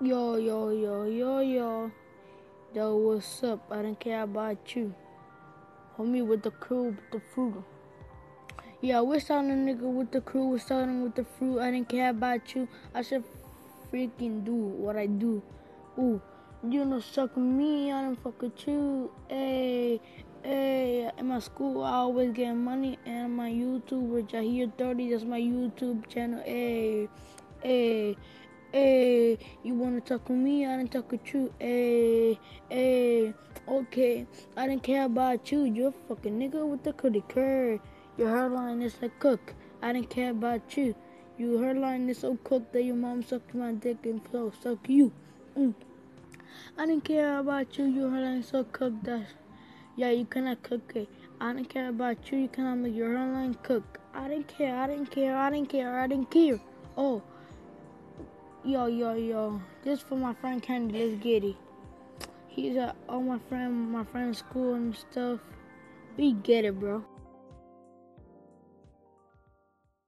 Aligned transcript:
Yo, 0.00 0.36
yo, 0.36 0.70
yo, 0.70 1.06
yo, 1.06 1.40
yo. 1.40 1.90
Yo, 2.72 2.96
what's 2.98 3.42
up? 3.42 3.66
I 3.68 3.82
don't 3.82 3.98
care 3.98 4.22
about 4.22 4.76
you. 4.76 4.94
Homie 5.98 6.24
with 6.24 6.44
the 6.44 6.52
crew, 6.52 6.94
with 6.94 7.10
the 7.10 7.20
fruit. 7.34 7.64
Yeah, 8.80 9.00
we're 9.00 9.18
starting 9.18 9.50
a 9.50 9.54
nigga 9.54 9.92
with 9.92 10.12
the 10.12 10.20
crew. 10.20 10.50
We're 10.50 10.60
starting 10.60 11.02
with 11.02 11.16
the 11.16 11.24
fruit. 11.24 11.58
I 11.58 11.72
didn't 11.72 11.88
care 11.88 12.10
about 12.10 12.54
you. 12.54 12.68
I 12.94 13.02
should 13.02 13.24
freaking 13.92 14.44
do 14.44 14.54
what 14.54 14.96
I 14.96 15.06
do. 15.06 15.42
Ooh, 15.98 16.22
you 16.62 16.84
know, 16.84 17.00
suck 17.00 17.36
me. 17.36 17.90
I 17.90 18.02
don't 18.02 18.22
fuck 18.22 18.40
with 18.40 18.68
you. 18.68 19.10
Hey, 19.26 20.00
hey. 20.44 21.10
In 21.18 21.26
my 21.26 21.40
school, 21.40 21.82
I 21.82 21.94
always 21.94 22.30
get 22.30 22.52
money. 22.54 23.00
And 23.04 23.36
my 23.36 23.50
YouTube, 23.50 24.10
which 24.10 24.32
I 24.32 24.44
hear 24.44 24.70
30, 24.78 25.10
that's 25.10 25.24
my 25.24 25.40
YouTube 25.40 26.06
channel. 26.06 26.40
Hey, 26.44 27.08
hey. 27.64 28.16
Hey, 28.70 29.38
you 29.62 29.72
wanna 29.72 30.02
talk 30.02 30.28
with 30.28 30.36
me? 30.36 30.66
I 30.66 30.76
didn't 30.76 30.92
talk 30.92 31.10
with 31.10 31.32
you. 31.32 31.50
Hey, 31.58 32.38
hey, 32.68 33.32
okay. 33.66 34.26
I 34.58 34.66
didn't 34.68 34.82
care 34.82 35.06
about 35.06 35.50
you. 35.50 35.64
You're 35.64 35.88
a 35.88 35.92
fucking 36.06 36.38
nigga 36.38 36.68
with 36.68 36.82
the 36.82 36.92
cookie 36.92 37.24
curd. 37.30 37.80
Your 38.18 38.28
hairline 38.28 38.82
is 38.82 38.94
like 39.00 39.18
cook. 39.20 39.54
I 39.80 39.94
didn't 39.94 40.10
care 40.10 40.32
about 40.32 40.76
you. 40.76 40.94
Your 41.38 41.64
hairline 41.64 42.10
is 42.10 42.18
so 42.18 42.36
cooked 42.44 42.74
that 42.74 42.82
your 42.82 42.96
mom 42.96 43.22
sucked 43.22 43.54
my 43.54 43.72
dick 43.72 44.04
and 44.04 44.20
so 44.30 44.52
suck 44.62 44.86
you. 44.86 45.12
Mm. 45.56 45.72
I 46.76 46.84
didn't 46.84 47.04
care 47.04 47.38
about 47.38 47.78
you. 47.78 47.86
Your 47.86 48.10
hairline 48.10 48.40
is 48.40 48.48
so 48.48 48.64
cooked 48.64 49.02
that 49.04 49.28
yeah, 49.96 50.10
you 50.10 50.26
cannot 50.26 50.62
cook 50.62 50.92
it. 50.94 51.08
I 51.40 51.54
didn't 51.54 51.70
care 51.70 51.88
about 51.88 52.30
you. 52.30 52.36
You 52.36 52.48
cannot 52.48 52.76
make 52.76 52.94
your 52.94 53.16
hairline 53.16 53.54
cook. 53.62 53.98
I 54.12 54.28
didn't 54.28 54.48
care. 54.48 54.76
I 54.76 54.88
didn't 54.88 55.10
care. 55.10 55.38
I 55.38 55.48
didn't 55.48 55.70
care. 55.70 55.98
I 55.98 56.06
didn't 56.06 56.30
care. 56.30 56.60
Oh. 56.98 57.22
Yo, 58.64 58.86
yo, 58.86 59.14
yo. 59.14 59.60
Just 59.84 60.02
for 60.08 60.16
my 60.16 60.34
friend 60.34 60.60
Candy. 60.60 61.06
Let's 61.06 61.22
get 61.22 61.44
it. 61.44 61.54
He's 62.48 62.76
at 62.76 62.96
all 63.08 63.22
my 63.22 63.38
friend, 63.48 63.92
my 63.92 64.02
friend's 64.02 64.38
school 64.38 64.74
and 64.74 64.96
stuff. 64.96 65.38
We 66.16 66.32
get 66.32 66.64
it, 66.64 66.78
bro. 66.80 67.04